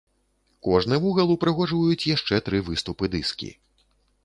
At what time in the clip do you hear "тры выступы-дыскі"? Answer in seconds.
2.49-3.55